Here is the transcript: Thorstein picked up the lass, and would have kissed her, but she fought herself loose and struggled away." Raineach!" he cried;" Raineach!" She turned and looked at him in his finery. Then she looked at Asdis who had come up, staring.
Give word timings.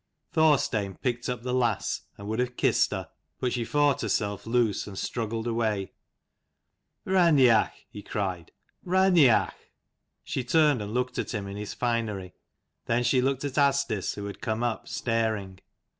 Thorstein 0.31 0.95
picked 0.97 1.29
up 1.29 1.43
the 1.43 1.53
lass, 1.53 2.01
and 2.17 2.27
would 2.27 2.39
have 2.39 2.57
kissed 2.57 2.89
her, 2.89 3.11
but 3.39 3.53
she 3.53 3.63
fought 3.63 4.01
herself 4.01 4.47
loose 4.47 4.87
and 4.87 4.97
struggled 4.97 5.45
away." 5.45 5.91
Raineach!" 7.05 7.73
he 7.91 8.01
cried;" 8.01 8.51
Raineach!" 8.83 9.53
She 10.23 10.43
turned 10.43 10.81
and 10.81 10.91
looked 10.91 11.19
at 11.19 11.35
him 11.35 11.47
in 11.47 11.55
his 11.55 11.75
finery. 11.75 12.33
Then 12.87 13.03
she 13.03 13.21
looked 13.21 13.43
at 13.45 13.59
Asdis 13.59 14.15
who 14.15 14.25
had 14.25 14.41
come 14.41 14.63
up, 14.63 14.87
staring. 14.87 15.59